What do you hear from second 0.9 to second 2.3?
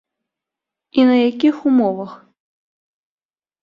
І на якіх умовах?